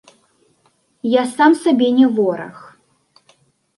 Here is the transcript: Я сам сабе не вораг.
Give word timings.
Я 1.09 1.23
сам 1.35 1.51
сабе 1.63 1.87
не 1.99 2.07
вораг. 2.19 2.57